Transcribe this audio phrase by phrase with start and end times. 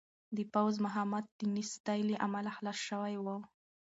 [0.35, 3.37] د پوځ مهمات د نېستۍ له امله خلاص شوي وو.